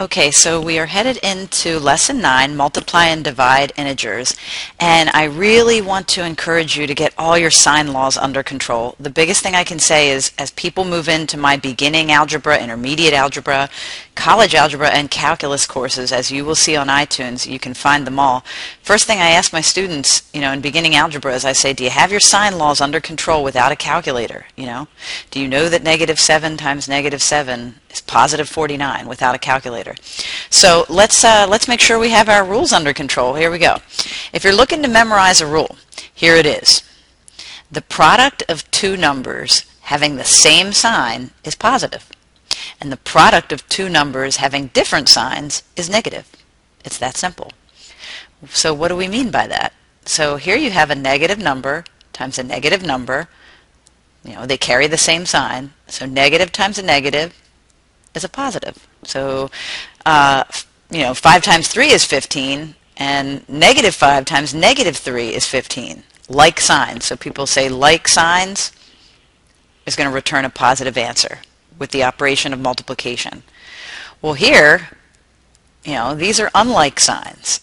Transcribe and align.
Okay, 0.00 0.32
so 0.32 0.60
we 0.60 0.76
are 0.80 0.86
headed 0.86 1.18
into 1.18 1.78
lesson 1.78 2.20
nine, 2.20 2.56
multiply 2.56 3.04
and 3.04 3.22
divide 3.22 3.72
integers, 3.76 4.34
and 4.80 5.08
I 5.10 5.22
really 5.22 5.80
want 5.80 6.08
to 6.08 6.24
encourage 6.24 6.76
you 6.76 6.88
to 6.88 6.94
get 6.96 7.14
all 7.16 7.38
your 7.38 7.52
sign 7.52 7.92
laws 7.92 8.16
under 8.16 8.42
control. 8.42 8.96
The 8.98 9.08
biggest 9.08 9.44
thing 9.44 9.54
I 9.54 9.62
can 9.62 9.78
say 9.78 10.10
is 10.10 10.32
as 10.36 10.50
people 10.50 10.84
move 10.84 11.08
into 11.08 11.36
my 11.38 11.56
beginning 11.56 12.10
algebra, 12.10 12.60
intermediate 12.60 13.14
algebra, 13.14 13.70
college 14.14 14.54
algebra, 14.54 14.88
and 14.90 15.10
calculus 15.10 15.66
courses, 15.66 16.12
as 16.12 16.30
you 16.30 16.44
will 16.44 16.54
see 16.54 16.76
on 16.76 16.88
iTunes, 16.88 17.50
you 17.50 17.58
can 17.58 17.74
find 17.74 18.06
them 18.06 18.18
all. 18.18 18.44
First 18.82 19.06
thing 19.06 19.18
I 19.18 19.30
ask 19.30 19.52
my 19.52 19.60
students, 19.60 20.28
you 20.32 20.40
know, 20.40 20.52
in 20.52 20.60
beginning 20.60 20.94
algebra 20.94 21.34
is 21.34 21.44
I 21.44 21.52
say, 21.52 21.72
do 21.72 21.84
you 21.84 21.90
have 21.90 22.10
your 22.10 22.20
sign 22.20 22.58
laws 22.58 22.80
under 22.80 23.00
control 23.00 23.42
without 23.42 23.72
a 23.72 23.76
calculator, 23.76 24.46
you 24.56 24.66
know? 24.66 24.88
Do 25.30 25.40
you 25.40 25.48
know 25.48 25.68
that 25.68 25.82
negative 25.82 26.20
7 26.20 26.56
times 26.56 26.88
negative 26.88 27.22
7 27.22 27.74
is 27.90 28.00
positive 28.00 28.48
49 28.48 29.06
without 29.06 29.34
a 29.34 29.38
calculator. 29.38 29.94
So 30.50 30.84
let's, 30.88 31.24
uh, 31.24 31.46
let's 31.48 31.68
make 31.68 31.80
sure 31.80 31.98
we 31.98 32.10
have 32.10 32.28
our 32.28 32.44
rules 32.44 32.72
under 32.72 32.92
control. 32.92 33.34
Here 33.34 33.50
we 33.50 33.58
go. 33.58 33.76
If 34.32 34.42
you're 34.44 34.52
looking 34.52 34.82
to 34.82 34.88
memorize 34.88 35.40
a 35.40 35.46
rule, 35.46 35.76
here 36.12 36.36
it 36.36 36.46
is. 36.46 36.82
The 37.70 37.82
product 37.82 38.42
of 38.48 38.70
two 38.70 38.96
numbers 38.96 39.64
having 39.82 40.16
the 40.16 40.24
same 40.24 40.72
sign 40.72 41.30
is 41.44 41.54
positive, 41.54 42.10
and 42.80 42.90
the 42.90 42.96
product 42.96 43.52
of 43.52 43.68
two 43.68 43.88
numbers 43.88 44.36
having 44.36 44.68
different 44.68 45.08
signs 45.08 45.62
is 45.76 45.90
negative. 45.90 46.30
It's 46.84 46.98
that 46.98 47.16
simple. 47.16 47.52
So 48.50 48.74
what 48.74 48.88
do 48.88 48.96
we 48.96 49.08
mean 49.08 49.30
by 49.30 49.46
that? 49.46 49.72
So 50.04 50.36
here 50.36 50.56
you 50.56 50.70
have 50.70 50.90
a 50.90 50.94
negative 50.94 51.38
number 51.38 51.84
times 52.14 52.38
a 52.38 52.42
negative 52.42 52.82
number. 52.82 53.28
You 54.24 54.34
know, 54.36 54.46
they 54.46 54.56
carry 54.56 54.86
the 54.86 54.96
same 54.96 55.26
sign. 55.26 55.72
So 55.88 56.06
negative 56.06 56.52
times 56.52 56.78
a 56.78 56.82
negative 56.82 57.34
is 58.14 58.24
a 58.24 58.28
positive. 58.28 58.86
So, 59.02 59.50
uh, 60.06 60.44
you 60.90 61.02
know, 61.02 61.12
5 61.12 61.42
times 61.42 61.68
3 61.68 61.88
is 61.88 62.04
15, 62.04 62.74
and 62.96 63.46
negative 63.48 63.94
5 63.94 64.24
times 64.24 64.54
negative 64.54 64.96
3 64.96 65.34
is 65.34 65.46
15. 65.46 66.04
Like 66.28 66.60
signs. 66.60 67.04
So 67.04 67.16
people 67.16 67.46
say 67.46 67.68
like 67.68 68.08
signs 68.08 68.72
is 69.84 69.96
going 69.96 70.08
to 70.08 70.14
return 70.14 70.46
a 70.46 70.50
positive 70.50 70.96
answer 70.96 71.40
with 71.78 71.90
the 71.90 72.04
operation 72.04 72.52
of 72.52 72.60
multiplication. 72.60 73.42
Well, 74.22 74.34
here, 74.34 74.88
you 75.84 75.94
know, 75.94 76.14
these 76.14 76.40
are 76.40 76.50
unlike 76.54 77.00
signs. 77.00 77.60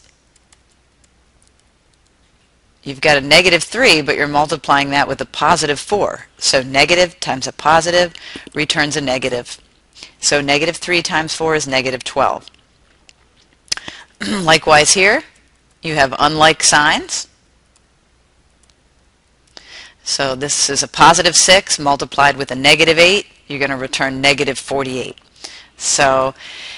You've 2.84 3.02
got 3.02 3.18
a 3.18 3.22
negative 3.22 3.64
3, 3.64 4.02
but 4.02 4.16
you're 4.16 4.28
multiplying 4.28 4.90
that 4.90 5.08
with 5.08 5.22
a 5.22 5.26
positive 5.26 5.80
4. 5.80 6.26
So 6.38 6.64
negative 6.64 7.20
times 7.20 7.46
a 7.46 7.54
positive 7.54 8.14
returns 8.56 8.96
a 8.96 9.02
negative. 9.02 9.60
So 10.20 10.42
negative 10.42 10.78
3 10.78 11.02
times 11.04 11.36
4 11.36 11.56
is 11.56 11.68
negative 11.68 12.04
12. 12.04 12.50
Likewise 14.44 14.94
here, 14.94 15.24
you 15.84 15.94
have 15.94 16.16
unlike 16.18 16.64
signs. 16.64 17.28
So 20.04 20.36
this 20.36 20.70
is 20.70 20.82
a 20.82 20.88
positive 20.88 21.36
6 21.36 21.78
multiplied 21.78 22.36
with 22.36 22.50
a 22.52 22.56
negative 22.56 22.98
8. 22.98 23.28
You're 23.52 23.60
going 23.60 23.72
to 23.72 23.78
return 23.78 24.22
negative 24.22 24.58
48. 24.58 25.18
So 25.78 26.34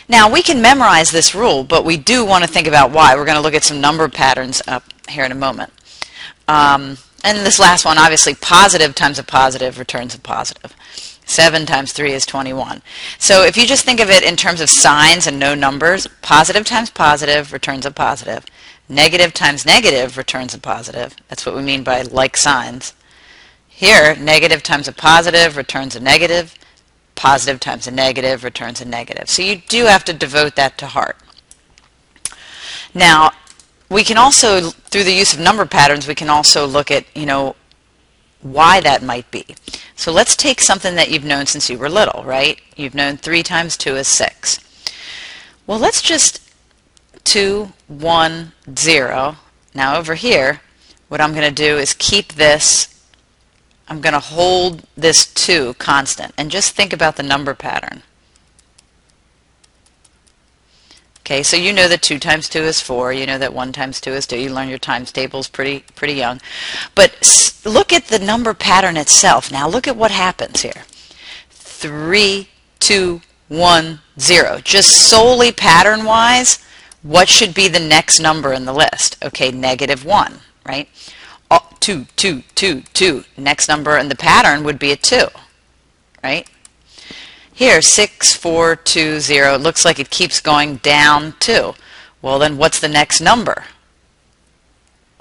now 0.08 0.32
we 0.32 0.42
can 0.42 0.62
memorize 0.62 1.12
this 1.12 1.36
rule, 1.36 1.64
but 1.64 1.86
we 1.86 1.98
do 1.98 2.26
want 2.26 2.44
to 2.44 2.50
think 2.50 2.68
about 2.68 2.92
why. 2.92 3.16
We're 3.16 3.26
going 3.26 3.38
to 3.38 3.42
look 3.42 3.54
at 3.54 3.64
some 3.64 3.82
number 3.82 4.08
patterns 4.10 4.62
up 4.68 4.84
here 5.10 5.26
in 5.26 5.32
a 5.32 5.36
moment. 5.36 5.72
Um, 6.48 6.98
and 7.24 7.38
this 7.40 7.60
last 7.60 7.86
one, 7.86 7.98
obviously, 7.98 8.36
positive 8.36 8.96
times 8.96 9.20
a 9.20 9.24
positive 9.24 9.80
returns 9.80 10.16
a 10.16 10.20
positive. 10.20 10.76
7 11.26 11.66
times 11.66 11.94
3 11.94 12.12
is 12.12 12.26
21. 12.26 12.82
So 13.18 13.44
if 13.44 13.56
you 13.56 13.66
just 13.66 13.86
think 13.86 14.00
of 14.00 14.10
it 14.10 14.24
in 14.24 14.36
terms 14.36 14.60
of 14.60 14.70
signs 14.70 15.26
and 15.26 15.40
no 15.40 15.56
numbers, 15.56 16.08
positive 16.22 16.66
times 16.66 16.90
positive 16.90 17.54
returns 17.54 17.86
a 17.86 17.92
positive. 17.92 18.46
Negative 18.90 19.34
times 19.34 19.66
negative 19.66 20.18
returns 20.18 20.54
a 20.54 20.60
positive. 20.60 21.16
That's 21.30 21.46
what 21.46 21.56
we 21.56 21.62
mean 21.62 21.84
by 21.84 22.02
like 22.02 22.36
signs. 22.36 22.94
Here, 23.68 24.16
negative 24.16 24.62
times 24.62 24.88
a 24.88 24.92
positive 24.92 25.56
returns 25.56 25.96
a 25.96 26.00
negative. 26.00 26.56
Positive 27.16 27.60
times 27.60 27.88
a 27.88 27.92
negative 27.92 28.44
returns 28.44 28.82
a 28.82 28.86
negative. 28.86 29.30
So 29.30 29.42
you 29.42 29.58
do 29.58 29.86
have 29.86 30.04
to 30.06 30.14
devote 30.14 30.56
that 30.56 30.78
to 30.80 30.88
heart. 30.88 31.18
Now, 32.94 33.32
we 33.90 34.04
can 34.04 34.18
also, 34.18 34.70
through 34.70 35.04
the 35.04 35.14
use 35.14 35.34
of 35.34 35.40
number 35.40 35.66
patterns, 35.66 36.08
we 36.08 36.16
can 36.16 36.30
also 36.30 36.66
look 36.66 36.92
at, 36.92 37.06
you 37.16 37.26
know, 37.26 37.56
why 38.42 38.82
that 38.82 39.02
might 39.02 39.30
be. 39.32 39.46
So 39.96 40.12
let's 40.12 40.36
take 40.36 40.60
something 40.60 40.96
that 40.96 41.10
you've 41.10 41.24
known 41.24 41.46
since 41.46 41.70
you 41.70 41.78
were 41.78 41.90
little, 41.90 42.24
right? 42.24 42.60
You've 42.76 42.96
known 42.96 43.18
3 43.18 43.42
times 43.44 43.78
2 43.78 43.96
is 43.96 44.08
6. 44.08 44.60
Well, 45.66 45.80
let's 45.80 46.02
just 46.02 46.42
2, 47.24 47.72
1, 47.88 48.52
0. 48.76 49.36
Now 49.74 49.98
over 49.98 50.16
here, 50.16 50.62
what 51.08 51.22
I'm 51.22 51.34
going 51.34 51.48
to 51.48 51.64
do 51.64 51.78
is 51.78 51.94
keep 51.94 52.34
this, 52.34 52.93
I'm 53.88 54.02
going 54.02 54.14
to 54.14 54.20
hold 54.20 54.84
this 54.96 55.26
2 55.26 55.76
constant, 55.76 56.34
and 56.38 56.50
just 56.50 56.76
think 56.76 56.94
about 56.94 57.18
the 57.18 57.24
number 57.24 57.54
pattern. 57.54 58.04
Okay, 61.26 61.42
so 61.42 61.56
you 61.56 61.72
know 61.72 61.88
that 61.88 62.02
2 62.02 62.20
times 62.20 62.50
2 62.50 62.60
is 62.60 62.82
4. 62.82 63.14
You 63.14 63.26
know 63.26 63.38
that 63.38 63.54
1 63.54 63.72
times 63.72 64.02
2 64.02 64.12
is 64.12 64.28
2. 64.28 64.38
You 64.38 64.54
learn 64.54 64.68
your 64.68 64.78
times 64.78 65.10
tables 65.10 65.48
pretty, 65.48 65.86
pretty 65.96 66.16
young. 66.16 66.42
But 66.96 67.62
look 67.64 67.94
at 67.94 68.08
the 68.08 68.20
number 68.20 68.54
pattern 68.54 68.98
itself. 68.98 69.50
Now 69.50 69.70
look 69.70 69.88
at 69.88 69.96
what 69.96 70.12
happens 70.12 70.64
here. 70.64 70.84
3, 71.50 72.50
2, 72.80 73.22
1, 73.48 74.00
0. 74.20 74.60
Just 74.64 75.10
solely 75.10 75.54
pattern-wise, 75.54 76.60
what 77.04 77.30
should 77.30 77.54
be 77.54 77.70
the 77.70 77.80
next 77.80 78.20
number 78.20 78.52
in 78.52 78.66
the 78.66 78.74
list? 78.74 79.18
Okay, 79.24 79.50
negative 79.50 80.04
1, 80.04 80.40
right? 80.66 80.90
Oh, 81.56 81.70
2, 81.82 82.08
2, 82.16 82.42
2, 82.56 82.82
2. 82.82 83.24
Next 83.38 83.68
number 83.68 83.96
in 83.96 84.10
the 84.10 84.16
pattern 84.16 84.64
would 84.64 84.80
be 84.80 84.92
a 84.92 84.96
2, 84.96 85.28
right? 86.24 86.48
Here, 87.54 87.80
6420, 87.80 89.54
it 89.54 89.62
looks 89.62 89.86
like 89.86 90.00
it 90.00 90.10
keeps 90.10 90.42
going 90.42 90.78
down 90.78 91.36
two. 91.40 91.76
Well, 92.24 92.40
then 92.40 92.58
what's 92.58 92.80
the 92.80 92.90
next 92.90 93.22
number? 93.22 93.66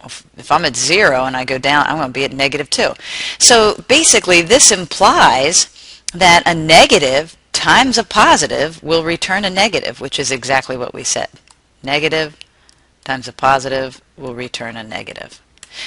If 0.03 0.50
I'm 0.50 0.65
at 0.65 0.75
0 0.75 1.26
and 1.26 1.37
I 1.37 1.44
go 1.44 1.59
down, 1.59 1.87
I'm 1.87 1.98
going 1.98 2.09
to 2.09 2.12
be 2.12 2.25
at 2.25 2.32
negative 2.32 2.71
2. 2.71 2.94
So 3.38 3.84
basically, 3.87 4.41
this 4.41 4.72
implies 4.72 6.00
that 6.15 6.42
a 6.47 6.54
negative 6.54 7.37
times 7.53 7.98
a 7.98 8.04
positive 8.04 8.82
will 8.82 9.04
return 9.04 9.44
a 9.44 9.50
negative, 9.50 10.00
which 10.00 10.19
is 10.19 10.32
exactly 10.32 10.78
what 10.78 10.94
we 10.94 11.04
said. 11.04 11.28
Negative 11.82 12.38
times 13.04 13.28
a 13.28 13.34
positive 13.34 14.00
will 14.16 14.34
return 14.34 14.78
a 14.78 14.82
negative. 14.82 15.41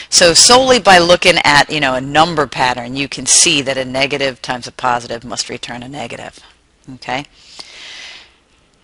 So 0.10 0.34
solely 0.34 0.80
by 0.80 0.98
looking 0.98 1.36
at, 1.44 1.70
you 1.70 1.80
know, 1.80 1.96
a 1.96 2.02
number 2.02 2.48
pattern, 2.48 2.96
you 2.96 3.08
can 3.08 3.26
see 3.26 3.62
that 3.62 3.78
a 3.78 3.86
negative 3.86 4.42
times 4.42 4.68
a 4.68 4.72
positive 4.72 5.24
must 5.24 5.50
return 5.50 5.84
a 5.84 5.90
negative. 5.90 6.40
Okay? 6.96 7.26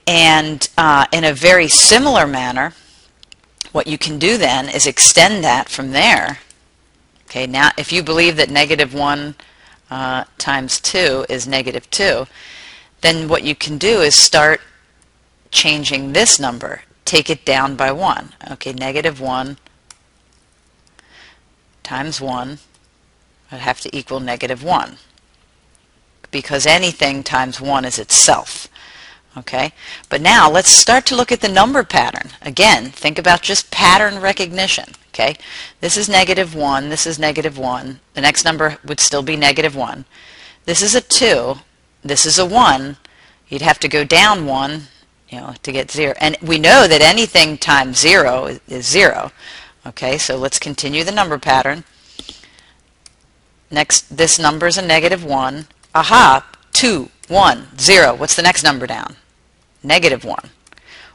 And 0.08 0.68
uh, 0.78 1.06
in 1.12 1.24
a 1.24 1.34
very 1.34 1.68
similar 1.68 2.28
manner, 2.28 2.74
what 3.72 3.88
you 3.88 3.98
can 3.98 4.20
do 4.20 4.38
then 4.38 4.68
is 4.68 4.86
extend 4.86 5.44
that 5.44 5.70
from 5.70 5.92
there. 5.92 6.40
Okay, 7.26 7.48
now 7.48 7.72
if 7.78 7.94
you 7.94 8.04
believe 8.04 8.36
that 8.36 8.50
negative 8.50 8.94
1 8.94 9.36
uh, 9.90 10.26
times 10.38 10.82
2 10.82 11.26
is 11.30 11.48
negative 11.48 11.90
2, 11.90 12.28
then 13.02 13.30
what 13.30 13.44
you 13.44 13.56
can 13.56 13.78
do 13.78 14.02
is 14.02 14.16
start 14.16 14.62
changing 15.50 16.14
this 16.14 16.40
number. 16.40 16.82
Take 17.06 17.30
it 17.30 17.46
down 17.46 17.76
by 17.76 17.92
1. 17.92 18.34
Okay, 18.52 18.74
negative 18.74 19.22
1 19.22 19.58
times 21.84 22.22
1 22.22 22.60
would 23.52 23.62
have 23.62 23.82
to 23.82 23.96
equal 23.96 24.20
negative 24.20 24.64
1 24.64 24.98
because 26.32 26.66
anything 26.66 27.24
times 27.24 27.60
1 27.60 27.86
is 27.86 28.00
itself. 28.00 28.68
Okay, 29.38 29.72
but 30.10 30.22
now 30.22 30.50
let's 30.50 30.70
start 30.70 31.06
to 31.06 31.16
look 31.16 31.32
at 31.32 31.40
the 31.40 31.48
number 31.48 31.84
pattern. 31.84 32.32
Again, 32.42 32.88
think 32.88 33.18
about 33.18 33.42
just 33.42 33.72
pattern 33.72 34.20
recognition. 34.20 34.90
Okay, 35.10 35.38
this 35.80 35.96
is 35.96 36.10
negative 36.10 36.54
1, 36.54 36.90
this 36.90 37.06
is 37.06 37.18
negative 37.18 37.58
1. 37.58 38.00
The 38.14 38.22
next 38.22 38.44
number 38.44 38.78
would 38.86 39.00
still 39.00 39.22
be 39.22 39.38
negative 39.38 39.76
1. 39.76 40.06
This 40.66 40.82
is 40.82 40.96
a 40.96 41.02
2, 41.02 41.56
this 42.04 42.26
is 42.26 42.40
a 42.40 42.46
1. 42.46 42.98
You'd 43.48 43.62
have 43.62 43.80
to 43.80 43.88
go 43.88 44.04
down 44.04 44.46
1 44.46 44.88
you 45.30 45.40
know, 45.40 45.54
to 45.64 45.72
get 45.72 45.90
0. 45.90 46.14
And 46.20 46.38
we 46.42 46.60
know 46.60 46.88
that 46.88 47.02
anything 47.02 47.58
times 47.58 48.00
0 48.00 48.60
is 48.68 48.86
0. 48.86 49.32
Okay, 49.86 50.18
so 50.18 50.38
let's 50.38 50.60
continue 50.60 51.04
the 51.04 51.12
number 51.12 51.40
pattern. 51.40 51.84
Next, 53.72 54.16
this 54.16 54.38
number 54.38 54.68
is 54.68 54.78
a 54.78 54.82
negative 54.82 55.24
1. 55.24 55.66
Aha, 55.96 56.46
2, 56.74 57.10
1, 57.28 57.78
0. 57.78 58.16
What's 58.16 58.36
the 58.36 58.44
next 58.44 58.64
number 58.64 58.86
down? 58.86 59.16
Negative 59.82 60.24
1. 60.24 60.50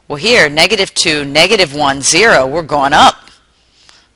Well 0.07 0.17
here, 0.17 0.49
negative 0.49 0.93
2, 0.93 1.23
negative 1.25 1.73
1, 1.73 2.01
0, 2.01 2.47
we're 2.47 2.61
going 2.61 2.93
up. 2.93 3.29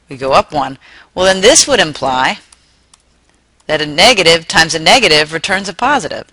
We 0.10 0.18
go 0.18 0.34
up 0.34 0.54
1. 0.54 0.78
Well 1.14 1.26
then 1.26 1.42
this 1.42 1.68
would 1.68 1.80
imply 1.80 2.40
that 3.68 3.82
a 3.82 3.86
negative 3.86 4.48
times 4.48 4.74
a 4.76 4.80
negative 4.80 5.34
returns 5.34 5.70
a 5.70 5.74
positive. 5.74 6.28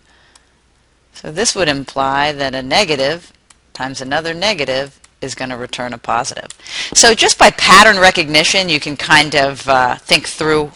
So 1.13 1.31
this 1.31 1.55
would 1.55 1.69
imply 1.69 2.33
that 2.33 2.55
a 2.55 2.63
negative 2.63 3.33
times 3.73 4.01
another 4.01 4.35
negative 4.35 5.01
is 5.21 5.35
going 5.35 5.51
to 5.51 5.57
return 5.57 5.93
a 5.93 5.99
positive. 5.99 6.49
So 6.95 7.15
just 7.15 7.39
by 7.39 7.51
pattern 7.51 7.99
recognition, 7.99 8.69
you 8.69 8.81
can 8.81 8.97
kind 8.97 9.35
of 9.35 9.69
uh, 9.69 9.97
think 9.97 10.27
through 10.27 10.73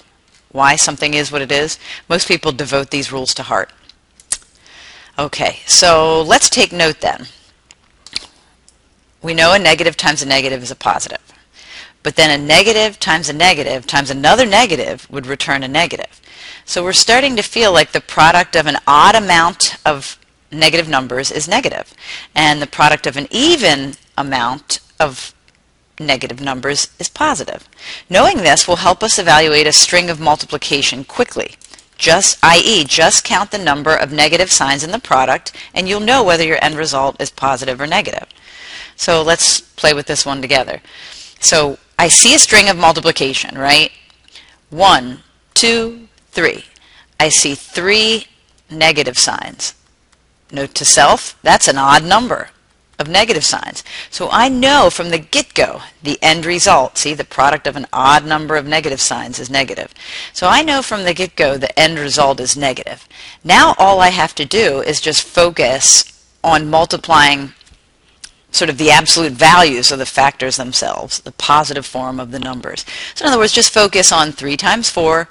why 0.51 0.77
something 0.77 1.15
is 1.15 1.33
what 1.33 1.43
it 1.43 1.53
is. 1.53 1.79
Most 2.09 2.29
people 2.29 2.53
devote 2.53 2.91
these 2.91 3.13
rules 3.13 3.35
to 3.35 3.43
heart. 3.43 3.71
Okay, 5.19 5.61
so 5.67 6.23
let's 6.23 6.49
take 6.49 6.73
note 6.73 7.01
then. 7.01 7.27
We 9.23 9.35
know 9.35 9.53
a 9.53 9.59
negative 9.59 9.97
times 9.97 10.23
a 10.23 10.27
negative 10.27 10.63
is 10.63 10.71
a 10.71 10.77
positive. 10.77 11.21
But 12.03 12.17
then 12.17 12.31
a 12.31 12.45
negative 12.45 12.99
times 12.99 13.29
a 13.29 13.33
negative 13.33 13.87
times 13.87 14.11
another 14.11 14.45
negative 14.45 15.09
would 15.11 15.27
return 15.27 15.63
a 15.63 15.69
negative. 15.69 16.21
So 16.65 16.83
we're 16.83 16.93
starting 16.93 17.37
to 17.37 17.43
feel 17.43 17.73
like 17.73 17.93
the 17.93 18.01
product 18.01 18.57
of 18.57 18.67
an 18.67 18.79
odd 18.87 19.15
amount 19.15 19.77
of 19.87 20.19
negative 20.51 20.89
numbers 20.89 21.31
is 21.31 21.49
negative, 21.49 21.95
and 22.35 22.61
the 22.61 22.67
product 22.67 23.07
of 23.07 23.17
an 23.17 23.27
even 23.31 23.95
amount 24.17 24.81
of 24.99 25.35
negative 25.99 26.41
numbers 26.41 26.89
is 26.99 27.09
positive. 27.09 27.69
Knowing 28.09 28.39
this 28.39 28.67
will 28.67 28.77
help 28.77 29.03
us 29.03 29.19
evaluate 29.19 29.67
a 29.67 29.73
string 29.73 30.11
of 30.11 30.21
multiplication 30.21 31.05
quickly. 31.05 31.55
Just, 31.97 32.39
i.e., 32.43 32.85
just 32.85 33.25
count 33.25 33.51
the 33.51 33.59
number 33.59 33.95
of 33.95 34.13
negative 34.13 34.51
signs 34.51 34.83
in 34.83 34.91
the 34.91 34.99
product, 34.99 35.53
and 35.75 35.89
you'll 35.89 36.01
know 36.01 36.25
whether 36.25 36.45
your 36.45 36.63
end 36.63 36.75
result 36.75 37.21
is 37.21 37.31
positive 37.31 37.81
or 37.81 37.87
negative. 37.87 38.27
So 38.97 39.23
let's 39.23 39.61
play 39.61 39.95
with 39.95 40.07
this 40.07 40.27
one 40.27 40.41
together. 40.41 40.81
So 41.39 41.79
I 41.99 42.09
see 42.09 42.35
a 42.35 42.39
string 42.39 42.69
of 42.69 42.77
multiplication, 42.77 43.57
right? 43.57 43.93
One, 44.71 45.21
two, 45.55 46.09
three. 46.31 46.65
I 47.21 47.29
see 47.29 47.55
three 47.55 48.27
negative 48.69 49.19
signs. 49.19 49.75
Note 50.51 50.75
to 50.75 50.85
self, 50.85 51.39
that's 51.43 51.69
an 51.69 51.79
odd 51.79 52.05
number 52.05 52.51
of 53.03 53.09
negative 53.09 53.45
signs. 53.45 53.85
So 54.09 54.31
I 54.31 54.49
know 54.49 54.89
from 54.89 55.11
the 55.11 55.19
get-go 55.19 55.83
the 56.03 56.19
end 56.23 56.47
result, 56.47 56.97
see 56.97 57.13
the 57.13 57.25
product 57.25 57.67
of 57.67 57.77
an 57.77 57.87
odd 57.93 58.25
number 58.25 58.57
of 58.57 58.67
negative 58.67 59.03
signs 59.03 59.39
is 59.39 59.51
negative. 59.51 59.93
So 60.33 60.49
I 60.49 60.63
know 60.63 60.81
from 60.81 61.05
the 61.05 61.13
get-go 61.13 61.59
the 61.59 61.79
end 61.79 61.99
result 61.99 62.41
is 62.41 62.57
negative. 62.57 63.07
Now 63.45 63.75
all 63.79 64.01
I 64.01 64.09
have 64.09 64.35
to 64.37 64.47
do 64.47 64.81
is 64.81 65.01
just 65.01 65.23
focus 65.23 66.09
on 66.43 66.71
multiplying 66.71 67.53
sort 68.51 68.69
of 68.69 68.79
the 68.79 68.91
absolute 68.91 69.33
values 69.33 69.91
of 69.91 69.99
the 69.99 70.07
factors 70.07 70.57
themselves, 70.57 71.21
the 71.21 71.33
positive 71.33 71.87
form 71.87 72.21
of 72.21 72.31
the 72.31 72.39
numbers. 72.39 72.85
So 73.15 73.25
in 73.25 73.31
other 73.31 73.41
words, 73.41 73.53
just 73.53 73.73
focus 73.73 74.13
on 74.13 74.33
3 74.33 74.57
times 74.57 74.91
4. 74.91 75.29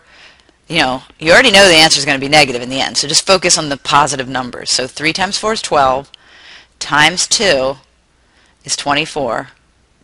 You 0.68 0.80
know, 0.80 1.04
you 1.20 1.32
already 1.32 1.52
know 1.52 1.68
the 1.68 1.76
answer 1.76 2.00
is 2.00 2.06
going 2.06 2.20
to 2.20 2.26
be 2.26 2.30
negative 2.30 2.62
in 2.62 2.70
the 2.70 2.82
end, 2.82 2.98
so 2.98 3.08
just 3.08 3.28
focus 3.28 3.58
on 3.58 3.70
the 3.70 3.78
positive 3.78 4.28
numbers. 4.28 4.72
So 4.72 4.88
3 4.88 5.14
times 5.14 5.38
4 5.38 5.54
is 5.54 5.62
12, 5.62 6.12
times 6.82 7.28
2 7.28 7.78
is 8.66 8.76
24, 8.76 9.50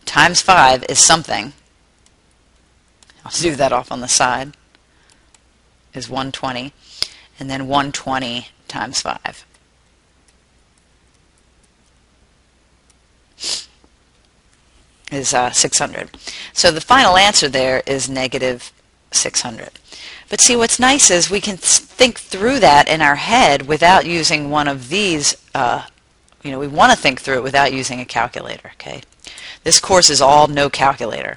times 0.06 0.40
5 0.40 0.84
is 0.88 0.98
something. 0.98 1.52
I'll 3.24 3.32
do 3.32 3.54
that 3.56 3.72
off 3.72 3.92
on 3.92 4.00
the 4.00 4.08
side, 4.08 4.56
is 5.92 6.08
120, 6.08 6.72
and 7.38 7.50
then 7.50 7.66
120 7.66 8.48
times 8.68 9.02
5. 9.02 9.44
is 15.10 15.32
uh, 15.32 15.50
600. 15.50 16.10
So 16.52 16.70
the 16.70 16.82
final 16.82 17.16
answer 17.16 17.48
there 17.48 17.82
is 17.86 18.10
negative 18.10 18.72
600. 19.10 19.70
But 20.28 20.40
see, 20.40 20.54
what's 20.54 20.78
nice 20.78 21.10
is 21.10 21.30
we 21.30 21.40
can 21.40 21.56
think 21.56 22.18
through 22.18 22.60
that 22.60 22.88
in 22.88 23.00
our 23.00 23.14
head 23.14 23.66
without 23.66 24.04
using 24.04 24.50
one 24.50 24.68
of 24.68 24.90
these. 24.90 25.34
Uh, 25.54 25.86
you 26.42 26.50
know, 26.50 26.58
we 26.58 26.68
want 26.68 26.92
to 26.92 26.98
think 26.98 27.20
through 27.20 27.36
it 27.36 27.42
without 27.42 27.72
using 27.72 28.00
a 28.00 28.04
calculator. 28.04 28.70
Okay, 28.74 29.02
this 29.64 29.80
course 29.80 30.10
is 30.10 30.20
all 30.20 30.48
no 30.48 30.70
calculator. 30.70 31.36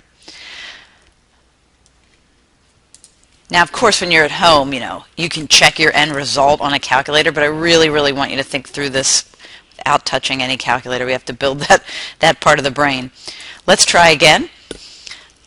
Now, 3.50 3.64
of 3.64 3.74
course, 3.74 4.00
when 4.00 4.12
you're 4.12 4.24
at 4.24 4.32
home, 4.32 4.74
you 4.74 4.80
know, 4.80 5.04
you 5.18 5.28
can 5.28 5.48
check 5.48 5.78
your 5.78 5.94
end 5.94 6.16
result 6.16 6.62
on 6.62 6.74
a 6.74 6.80
calculator, 6.80 7.34
but 7.34 7.44
I 7.44 7.48
really, 7.48 7.90
really 7.90 8.14
want 8.14 8.32
you 8.32 8.38
to 8.38 8.44
think 8.44 8.70
through 8.70 8.92
this 8.92 9.30
without 9.76 10.06
touching 10.06 10.42
any 10.42 10.56
calculator. 10.56 11.06
We 11.06 11.12
have 11.12 11.26
to 11.26 11.34
build 11.34 11.60
that, 11.68 11.84
that 12.20 12.40
part 12.40 12.60
of 12.60 12.64
the 12.64 12.72
brain. 12.72 13.12
Let's 13.68 13.86
try 13.86 14.10
again. 14.10 14.50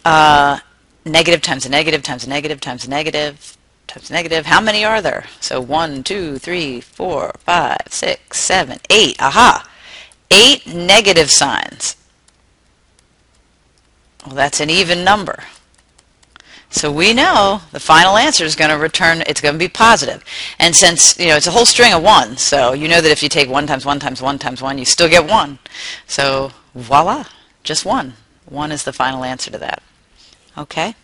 Uh, 0.04 0.58
negative 1.06 1.40
times 1.40 1.64
a 1.64 1.70
negative 1.70 2.02
times 2.02 2.26
a 2.26 2.28
negative 2.28 2.60
times 2.60 2.86
a 2.86 2.90
negative 2.90 3.56
times 3.86 4.10
negative. 4.10 4.46
How 4.46 4.60
many 4.60 4.84
are 4.84 5.00
there? 5.00 5.25
So 5.40 5.60
one, 5.60 6.02
two, 6.02 6.38
three, 6.38 6.81
four, 6.81 7.34
five, 7.38 7.78
six, 7.88 8.38
seven, 8.38 8.78
eight. 8.90 9.16
Aha! 9.20 9.69
Eight 10.31 10.66
negative 10.66 11.31
signs. 11.31 11.96
Well, 14.26 14.34
that's 14.34 14.60
an 14.60 14.70
even 14.70 15.04
number. 15.04 15.44
So 16.75 16.90
we 16.90 17.12
know 17.12 17.60
the 17.70 17.78
final 17.78 18.16
answer 18.16 18.44
is 18.44 18.56
going 18.56 18.70
to 18.70 18.76
return, 18.76 19.22
it's 19.28 19.40
going 19.40 19.54
to 19.54 19.58
be 19.58 19.69
positive. 19.69 20.25
And 20.58 20.75
since, 20.75 21.16
you 21.20 21.28
know, 21.28 21.37
it's 21.37 21.46
a 21.46 21.52
whole 21.52 21.66
string 21.66 21.92
of 21.92 22.02
1, 22.02 22.37
so 22.37 22.72
you 22.72 22.88
know 22.88 23.00
that 23.00 23.12
if 23.12 23.22
you 23.22 23.28
take 23.28 23.48
1 23.48 23.66
times 23.69 23.87
1 23.87 24.00
times 24.00 24.20
1 24.20 24.38
times 24.40 24.60
1, 24.60 24.78
you 24.78 24.84
still 24.84 25.08
get 25.08 25.30
1. 25.30 25.58
So 26.08 26.50
voila, 26.75 27.26
just 27.62 27.84
1. 27.84 28.14
1 28.46 28.72
is 28.72 28.82
the 28.82 28.92
final 28.92 29.22
answer 29.22 29.52
to 29.52 29.58
that. 29.58 29.84
Okay? 30.58 30.96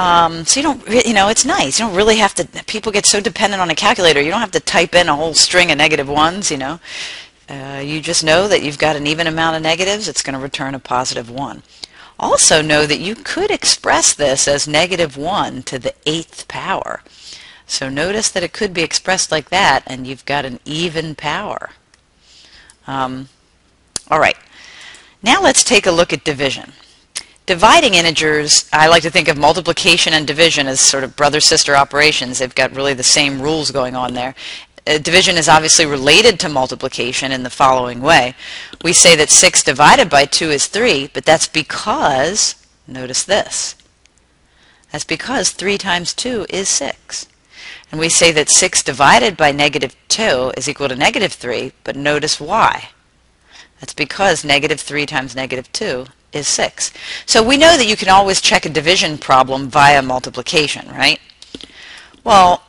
Um, 0.00 0.46
so 0.46 0.60
you 0.60 0.64
don't, 0.64 1.06
you 1.06 1.12
know, 1.12 1.28
it's 1.28 1.44
nice. 1.44 1.78
You 1.78 1.84
don't 1.84 1.94
really 1.94 2.16
have 2.16 2.34
to, 2.36 2.46
people 2.64 2.90
get 2.90 3.04
so 3.04 3.20
dependent 3.20 3.60
on 3.60 3.68
a 3.68 3.74
calculator, 3.74 4.22
you 4.22 4.30
don't 4.30 4.40
have 4.40 4.50
to 4.52 4.60
type 4.60 4.94
in 4.94 5.10
a 5.10 5.14
whole 5.14 5.34
string 5.34 5.70
of 5.70 5.76
negative 5.76 6.08
ones, 6.08 6.50
you 6.50 6.56
know. 6.56 6.80
Uh, 7.50 7.82
you 7.84 8.00
just 8.00 8.24
know 8.24 8.48
that 8.48 8.62
you've 8.62 8.78
got 8.78 8.96
an 8.96 9.06
even 9.06 9.26
amount 9.26 9.56
of 9.56 9.62
negatives, 9.62 10.08
it's 10.08 10.22
going 10.22 10.32
to 10.32 10.42
return 10.42 10.74
a 10.74 10.78
positive 10.78 11.28
1. 11.28 11.62
Also 12.18 12.62
know 12.62 12.86
that 12.86 12.98
you 12.98 13.14
could 13.14 13.50
express 13.50 14.14
this 14.14 14.48
as 14.48 14.66
negative 14.66 15.18
1 15.18 15.64
to 15.64 15.78
the 15.78 15.92
eighth 16.06 16.48
power. 16.48 17.02
So 17.66 17.90
notice 17.90 18.30
that 18.30 18.42
it 18.42 18.54
could 18.54 18.72
be 18.72 18.82
expressed 18.82 19.30
like 19.30 19.50
that, 19.50 19.82
and 19.86 20.06
you've 20.06 20.24
got 20.24 20.46
an 20.46 20.60
even 20.64 21.14
power. 21.14 21.72
Um, 22.86 23.28
all 24.10 24.18
right. 24.18 24.36
Now 25.22 25.42
let's 25.42 25.62
take 25.62 25.84
a 25.84 25.90
look 25.90 26.10
at 26.10 26.24
division. 26.24 26.72
Dividing 27.46 27.94
integers, 27.94 28.68
I 28.72 28.86
like 28.86 29.02
to 29.02 29.10
think 29.10 29.26
of 29.28 29.36
multiplication 29.36 30.12
and 30.12 30.26
division 30.26 30.68
as 30.68 30.80
sort 30.80 31.02
of 31.02 31.16
brother-sister 31.16 31.74
operations. 31.74 32.38
They've 32.38 32.54
got 32.54 32.76
really 32.76 32.94
the 32.94 33.02
same 33.02 33.42
rules 33.42 33.70
going 33.70 33.96
on 33.96 34.14
there. 34.14 34.34
Uh, 34.86 34.98
division 34.98 35.36
is 35.36 35.48
obviously 35.48 35.84
related 35.84 36.38
to 36.40 36.48
multiplication 36.48 37.32
in 37.32 37.42
the 37.42 37.50
following 37.50 38.00
way. 38.00 38.34
We 38.84 38.92
say 38.92 39.16
that 39.16 39.30
6 39.30 39.64
divided 39.64 40.08
by 40.08 40.26
2 40.26 40.50
is 40.50 40.66
3, 40.66 41.10
but 41.12 41.24
that's 41.24 41.48
because, 41.48 42.54
notice 42.86 43.24
this, 43.24 43.74
that's 44.92 45.04
because 45.04 45.50
3 45.50 45.76
times 45.76 46.14
2 46.14 46.46
is 46.48 46.68
6. 46.68 47.26
And 47.90 48.00
we 48.00 48.08
say 48.08 48.30
that 48.32 48.48
6 48.48 48.82
divided 48.84 49.36
by 49.36 49.50
negative 49.50 49.96
2 50.08 50.52
is 50.56 50.68
equal 50.68 50.88
to 50.88 50.96
negative 50.96 51.32
3, 51.32 51.72
but 51.82 51.96
notice 51.96 52.40
why. 52.40 52.90
That's 53.80 53.94
because 53.94 54.44
negative 54.44 54.80
3 54.80 55.04
times 55.06 55.34
negative 55.34 55.70
2 55.72 56.06
is 56.32 56.46
6. 56.48 56.92
So 57.26 57.42
we 57.42 57.56
know 57.56 57.76
that 57.76 57.86
you 57.86 57.96
can 57.96 58.08
always 58.08 58.40
check 58.40 58.66
a 58.66 58.68
division 58.68 59.18
problem 59.18 59.68
via 59.68 60.02
multiplication, 60.02 60.88
right? 60.88 61.20
Well, 62.24 62.62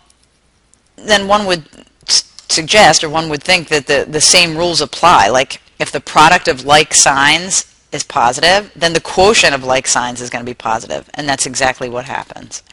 then 0.95 1.27
one 1.27 1.45
would 1.45 1.67
suggest, 2.05 3.03
or 3.03 3.09
one 3.09 3.29
would 3.29 3.43
think 3.43 3.69
that 3.69 3.87
the, 3.87 4.05
the 4.07 4.21
same 4.21 4.57
rules 4.57 4.81
apply. 4.81 5.29
Like 5.29 5.61
if 5.79 5.91
the 5.91 5.99
product 5.99 6.47
of 6.47 6.65
like 6.65 6.93
signs 6.93 7.65
is 7.91 8.03
positive, 8.03 8.71
then 8.75 8.93
the 8.93 9.01
quotient 9.01 9.53
of 9.53 9.63
like 9.63 9.87
signs 9.87 10.21
is 10.21 10.29
going 10.29 10.43
to 10.43 10.49
be 10.49 10.55
positive, 10.55 11.09
and 11.13 11.27
that's 11.27 11.45
exactly 11.45 11.89
what 11.89 12.05
happens. 12.05 12.63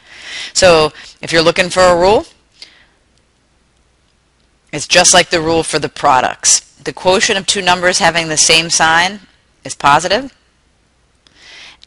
So 0.53 0.91
if 1.21 1.31
you're 1.31 1.41
looking 1.41 1.69
for 1.69 1.81
a 1.81 1.97
rule, 1.97 2.25
it's 4.71 4.87
just 4.87 5.13
like 5.13 5.29
the 5.29 5.41
rule 5.41 5.63
for 5.63 5.79
the 5.79 5.89
products. 5.89 6.61
The 6.83 6.93
quotient 6.93 7.39
of 7.39 7.45
two 7.45 7.61
numbers 7.61 7.99
having 7.99 8.29
the 8.29 8.37
same 8.37 8.69
sign 8.69 9.19
is 9.63 9.75
positive, 9.75 10.33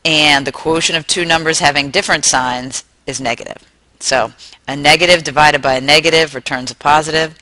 and 0.05 0.47
the 0.47 0.53
quotient 0.53 0.99
of 0.99 1.07
two 1.07 1.25
numbers 1.25 1.61
having 1.61 1.91
different 1.91 2.25
signs 2.25 2.85
is 3.07 3.21
negative. 3.21 3.59
So 4.01 4.33
a 4.67 4.77
negative 4.77 5.23
divided 5.23 5.63
by 5.63 5.75
a 5.75 5.81
negative 5.81 6.35
returns 6.35 6.71
a 6.71 6.75
positive, 6.75 7.39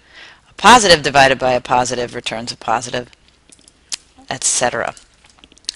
A 0.48 0.52
positive 0.54 1.02
divided 1.02 1.38
by 1.38 1.52
a 1.52 1.60
positive 1.60 2.14
returns 2.14 2.52
a 2.52 2.56
positive, 2.56 3.08
etc. 4.28 4.94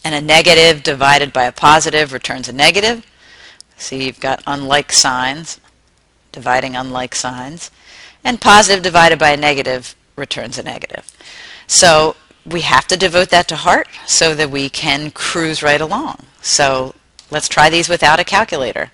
And 0.04 0.14
a 0.14 0.20
negative 0.20 0.82
divided 0.82 1.32
by 1.32 1.44
a 1.44 1.52
positive 1.52 2.12
returns 2.12 2.48
a 2.48 2.52
negative. 2.52 3.06
See, 3.76 4.04
you've 4.04 4.20
got 4.20 4.42
unlike 4.46 4.92
signs, 4.92 5.60
dividing 6.32 6.76
unlike 6.76 7.14
signs. 7.14 7.70
And 8.22 8.40
positive 8.40 8.82
divided 8.82 9.18
by 9.18 9.30
a 9.30 9.36
negative 9.36 9.94
returns 10.16 10.58
a 10.58 10.62
negative. 10.62 11.10
So 11.66 12.16
we 12.44 12.60
have 12.60 12.86
to 12.88 12.96
devote 12.96 13.30
that 13.30 13.48
to 13.48 13.56
heart 13.56 13.88
so 14.06 14.34
that 14.34 14.50
we 14.50 14.68
can 14.68 15.10
cruise 15.10 15.62
right 15.62 15.80
along. 15.80 16.18
So 16.44 16.94
let's 17.30 17.48
try 17.48 17.70
these 17.70 17.88
without 17.88 18.20
a 18.20 18.24
calculator. 18.24 18.90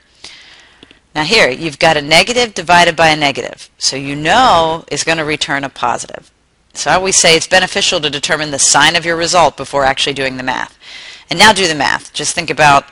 Now 1.17 1.25
here, 1.25 1.51
you've 1.51 1.81
got 1.81 1.97
a 1.97 2.03
negative 2.03 2.55
divided 2.55 2.95
by 2.95 3.09
a 3.09 3.17
negative. 3.17 3.69
So 3.77 3.97
you 3.97 4.15
know 4.15 4.85
it's 4.89 5.03
going 5.03 5.19
to 5.19 5.25
return 5.25 5.65
a 5.65 5.69
positive. 5.69 6.31
So 6.75 6.93
I 6.93 6.95
always 6.95 7.19
say 7.19 7.35
it's 7.35 7.49
beneficial 7.49 8.01
to 8.01 8.09
determine 8.09 8.53
the 8.53 8.61
sign 8.61 8.95
of 8.95 9.05
your 9.05 9.17
result 9.17 9.57
before 9.57 9.85
actually 9.85 10.13
doing 10.13 10.37
the 10.37 10.45
math. 10.45 10.79
And 11.29 11.41
now 11.41 11.53
do 11.53 11.67
the 11.67 11.75
math. 11.75 12.13
Just 12.13 12.37
think 12.37 12.51
about, 12.51 12.85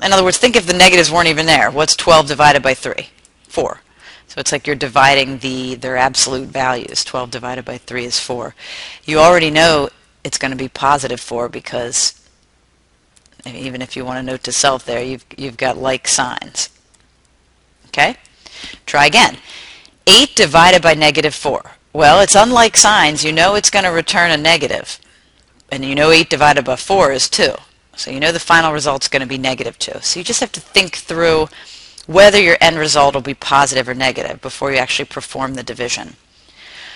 in 0.00 0.12
other 0.12 0.22
words, 0.22 0.38
think 0.38 0.54
if 0.54 0.66
the 0.66 0.72
negatives 0.72 1.10
weren't 1.10 1.26
even 1.26 1.46
there. 1.46 1.68
What's 1.68 1.96
12 1.96 2.28
divided 2.28 2.62
by 2.62 2.74
3? 2.74 3.08
4. 3.48 3.80
So 4.28 4.40
it's 4.40 4.52
like 4.52 4.68
you're 4.68 4.76
dividing 4.76 5.38
the 5.38 5.74
their 5.74 5.96
absolute 5.96 6.48
values. 6.48 7.02
12 7.04 7.32
divided 7.32 7.64
by 7.64 7.78
3 7.78 8.04
is 8.04 8.20
4. 8.20 8.54
You 9.04 9.18
already 9.18 9.50
know 9.50 9.90
it's 10.22 10.38
going 10.38 10.52
to 10.52 10.56
be 10.56 10.68
positive 10.68 11.20
4 11.20 11.48
because 11.48 12.21
even 13.46 13.82
if 13.82 13.96
you 13.96 14.04
want 14.04 14.18
to 14.18 14.22
note 14.22 14.42
to 14.44 14.52
self 14.52 14.84
there, 14.84 15.02
you've, 15.02 15.24
you've 15.36 15.56
got 15.56 15.76
like 15.76 16.08
signs. 16.08 16.68
Okay? 17.88 18.16
Try 18.86 19.06
again. 19.06 19.36
8 20.06 20.34
divided 20.34 20.82
by 20.82 20.94
negative 20.94 21.34
4. 21.34 21.72
Well, 21.92 22.20
it's 22.20 22.34
unlike 22.34 22.76
signs. 22.76 23.24
You 23.24 23.32
know 23.32 23.54
it's 23.54 23.70
going 23.70 23.84
to 23.84 23.90
return 23.90 24.30
a 24.30 24.36
negative. 24.36 24.98
And 25.70 25.84
you 25.84 25.94
know 25.94 26.10
8 26.10 26.30
divided 26.30 26.64
by 26.64 26.76
4 26.76 27.12
is 27.12 27.28
2. 27.28 27.54
So 27.96 28.10
you 28.10 28.20
know 28.20 28.32
the 28.32 28.40
final 28.40 28.72
result 28.72 29.04
is 29.04 29.08
going 29.08 29.20
to 29.20 29.28
be 29.28 29.38
negative 29.38 29.78
2. 29.78 30.00
So 30.00 30.20
you 30.20 30.24
just 30.24 30.40
have 30.40 30.52
to 30.52 30.60
think 30.60 30.96
through 30.96 31.48
whether 32.06 32.40
your 32.40 32.56
end 32.60 32.78
result 32.78 33.14
will 33.14 33.22
be 33.22 33.34
positive 33.34 33.88
or 33.88 33.94
negative 33.94 34.40
before 34.40 34.72
you 34.72 34.78
actually 34.78 35.04
perform 35.04 35.54
the 35.54 35.62
division. 35.62 36.16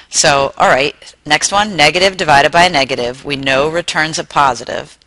So, 0.08 0.54
all 0.56 0.68
right, 0.68 1.14
next 1.24 1.52
one, 1.52 1.76
negative 1.76 2.16
divided 2.16 2.52
by 2.52 2.64
a 2.64 2.70
negative. 2.70 3.24
We 3.24 3.36
know 3.36 3.68
returns 3.68 4.18
a 4.18 4.24
positive. 4.24 4.98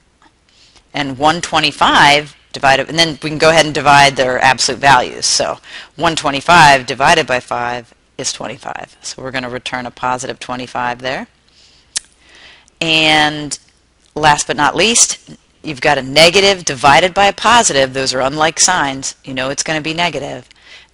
And 0.93 1.17
125 1.17 2.36
divided, 2.51 2.89
and 2.89 2.98
then 2.98 3.19
we 3.22 3.29
can 3.29 3.38
go 3.38 3.50
ahead 3.50 3.65
and 3.65 3.75
divide 3.75 4.15
their 4.15 4.39
absolute 4.39 4.81
values. 4.81 5.25
So 5.25 5.60
125 5.96 6.86
divided 6.86 7.27
by 7.27 7.39
5 7.39 7.93
is 8.17 8.34
25. 8.34 8.98
So 9.01 9.22
we're 9.22 9.31
going 9.31 9.43
to 9.43 9.50
return 9.50 9.86
a 9.86 9.91
positive 9.91 10.39
25 10.39 11.00
there. 11.00 11.27
And 12.81 13.58
last 14.15 14.48
but 14.48 14.58
not 14.58 14.75
least, 14.75 15.38
you've 15.63 15.81
got 15.81 15.98
a 15.98 16.01
negative 16.01 16.65
divided 16.65 17.13
by 17.13 17.25
a 17.25 17.34
positive. 17.34 17.93
Those 17.93 18.13
are 18.13 18.22
unlike 18.22 18.60
signs. 18.60 19.15
You 19.24 19.34
know 19.34 19.50
it's 19.50 19.63
going 19.63 19.77
to 19.77 19.84
be 19.84 19.93
negative. 19.93 20.48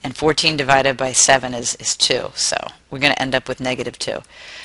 And 0.03 0.15
14 0.15 0.55
divided 0.55 0.97
by 0.97 1.13
7 1.13 1.53
is, 1.53 1.75
is 1.75 1.97
2. 1.97 2.31
So 2.35 2.57
we're 2.91 2.99
going 2.99 3.13
to 3.13 3.21
end 3.21 3.33
up 3.33 3.47
with 3.47 3.59
negative 3.59 3.97
2. 3.97 4.19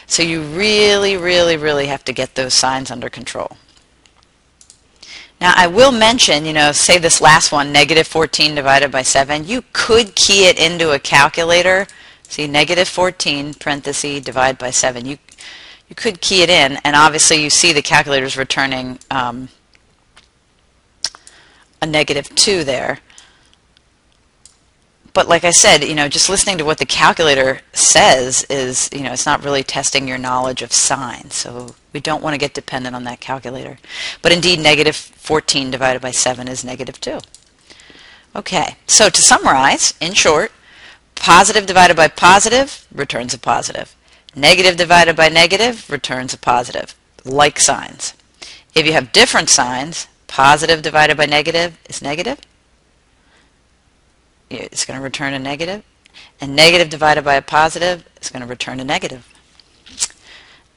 So 0.07 0.23
you 0.23 0.43
really, 0.43 1.17
really, 1.17 1.57
really 1.57 1.87
have 1.87 2.05
to 2.05 2.13
get 2.13 2.35
those 2.35 2.53
signs 2.53 2.91
under 2.91 3.09
control. 3.09 3.57
Now 5.41 5.55
I 5.57 5.67
will 5.67 5.93
mention, 5.93 6.45
you 6.45 6.53
know, 6.53 6.73
say 6.73 6.99
this 6.99 7.21
last 7.21 7.51
one, 7.51 7.73
negative 7.73 8.07
14 8.07 8.55
divided 8.55 8.93
by 8.93 9.03
7, 9.03 9.47
you 9.47 9.65
could 9.73 10.15
key 10.15 10.47
it 10.47 10.59
into 10.59 10.93
a 10.93 10.99
calculator. 10.99 11.87
See, 12.25 12.47
negative 12.47 12.89
14, 12.89 13.55
parenthesis, 13.55 14.23
divide 14.23 14.59
by 14.59 14.71
7. 14.71 15.07
You, 15.07 15.19
you 15.89 15.97
could 15.97 16.21
key 16.21 16.43
it 16.43 16.51
in, 16.51 16.79
and 16.85 16.95
obviously 16.95 17.43
you 17.43 17.51
see 17.51 17.73
the 17.73 17.83
calculator's 17.83 18.37
returning 18.37 18.99
um, 19.11 19.49
a 21.81 21.87
negative 21.87 22.33
2 22.35 22.63
there. 22.63 23.01
But 25.13 25.27
like 25.27 25.43
I 25.43 25.51
said, 25.51 25.83
you 25.83 25.95
know, 25.95 26.09
just 26.09 26.29
listening 26.29 26.59
to 26.59 26.65
what 26.65 26.79
the 26.79 26.87
calculator 26.87 27.61
says 27.73 28.45
is, 28.45 28.89
you 28.93 29.03
know, 29.03 29.13
it's 29.13 29.27
not 29.27 29.43
really 29.43 29.65
testing 29.65 30.07
your 30.07 30.19
knowledge 30.19 30.63
of 30.63 30.73
signs. 30.73 31.35
So 31.35 31.75
we 31.93 32.01
don't 32.01 32.23
want 32.23 32.35
to 32.35 32.39
get 32.39 32.55
dependent 32.55 32.95
on 32.95 33.05
that 33.05 33.21
calculator. 33.21 33.79
But 34.23 34.33
indeed, 34.33 34.61
negative 34.61 34.97
14 34.97 35.71
divided 35.71 36.01
by 36.01 36.11
7 36.11 36.49
is 36.49 36.65
negative 36.65 37.01
2. 37.01 37.21
Okay, 38.37 38.77
so 38.87 39.09
to 39.09 39.23
summarize, 39.23 39.95
in 40.01 40.15
short, 40.15 40.53
positive 41.17 41.67
divided 41.67 41.97
by 41.97 42.09
positive 42.09 42.87
returns 42.93 43.35
a 43.35 43.39
positive. 43.39 43.97
Negative 44.37 44.77
divided 44.77 45.17
by 45.17 45.29
negative 45.29 45.91
returns 45.91 46.33
a 46.33 46.39
positive, 46.39 46.95
like 47.25 47.59
signs. 47.59 48.15
If 48.75 48.87
you 48.87 48.93
have 48.93 49.13
different 49.13 49.51
signs, 49.51 50.07
positive 50.29 50.83
divided 50.83 51.17
by 51.17 51.27
negative 51.27 51.77
is 51.89 52.01
negative. 52.01 52.39
It's 54.49 54.85
going 54.85 54.99
to 54.99 55.03
return 55.03 55.35
a 55.35 55.39
negative. 55.39 55.83
And 56.41 56.55
negative 56.55 56.89
divided 56.89 57.25
by 57.25 57.35
a 57.35 57.43
positive 57.43 58.09
is 58.21 58.31
going 58.31 58.43
to 58.43 58.49
return 58.49 58.81
a 58.81 58.85
negative. 58.85 59.27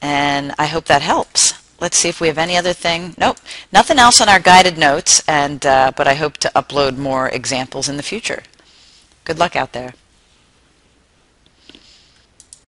And 0.04 0.54
I 0.58 0.66
hope 0.66 0.84
that 0.84 1.00
helps. 1.00 1.54
Let's 1.80 1.96
see 1.96 2.10
if 2.10 2.20
we 2.20 2.28
have 2.28 2.36
any 2.36 2.58
other 2.58 2.74
thing. 2.74 3.14
Nope, 3.16 3.38
nothing 3.72 3.98
else 3.98 4.20
on 4.20 4.28
our 4.28 4.38
guided 4.38 4.76
notes, 4.76 5.26
and 5.26 5.64
uh, 5.64 5.92
but 5.96 6.06
I 6.06 6.12
hope 6.12 6.36
to 6.38 6.52
upload 6.54 6.98
more 6.98 7.30
examples 7.30 7.88
in 7.88 7.96
the 7.96 8.02
future. 8.02 8.42
Good 9.24 9.38
luck 9.38 9.56
out 9.56 9.72
there. 9.72 9.94